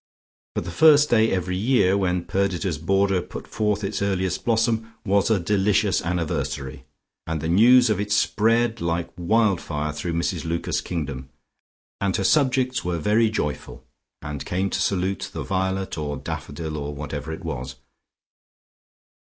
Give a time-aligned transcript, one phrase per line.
[0.55, 5.29] But the first day every year when Perdita's border put forth its earliest blossom was
[5.29, 6.85] a delicious anniversary,
[7.27, 11.29] and the news of it spread like wild fire through Mrs Lucas's kingdom,
[11.99, 13.85] and her subjects were very joyful,
[14.23, 17.75] and came to salute the violet or daffodil, or whatever it was.